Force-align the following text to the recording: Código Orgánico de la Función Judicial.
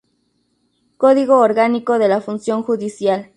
Código 0.97 1.37
Orgánico 1.37 1.99
de 1.99 2.07
la 2.07 2.21
Función 2.21 2.63
Judicial. 2.63 3.29